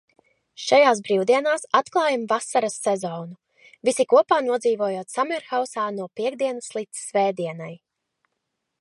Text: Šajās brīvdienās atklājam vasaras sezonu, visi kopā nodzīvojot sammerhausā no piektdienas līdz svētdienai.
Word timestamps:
Šajās 0.67 1.01
brīvdienās 1.07 1.65
atklājam 1.79 2.23
vasaras 2.31 2.79
sezonu, 2.87 3.37
visi 3.91 4.07
kopā 4.15 4.41
nodzīvojot 4.49 5.17
sammerhausā 5.19 5.89
no 6.01 6.11
piektdienas 6.21 6.75
līdz 6.79 7.07
svētdienai. 7.07 7.73